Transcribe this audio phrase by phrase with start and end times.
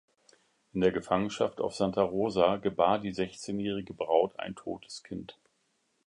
[0.73, 5.37] In der Gefangenschaft auf Santa Rosa gebar die sechzehnjährige Braut ein totes Kind.